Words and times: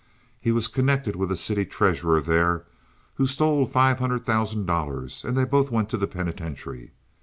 He 0.39 0.51
was 0.51 0.67
connected 0.67 1.15
with 1.15 1.31
a 1.31 1.37
city 1.37 1.63
treasurer 1.63 2.21
there 2.21 2.65
who 3.17 3.27
stole 3.27 3.67
five 3.67 3.99
hundred 3.99 4.25
thousand 4.25 4.65
dollars, 4.65 5.23
and 5.23 5.37
they 5.37 5.45
both 5.45 5.69
went 5.69 5.89
to 5.89 5.97
the 5.97 6.07
penitentiary. 6.07 6.89